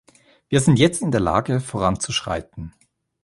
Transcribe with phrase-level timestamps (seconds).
[0.49, 2.73] Wir sind jetzt in der Lage, voranzuschreiten.